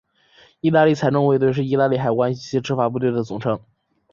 [0.61, 3.61] 意大利财政卫队是意大利海关及其执法部队的总称。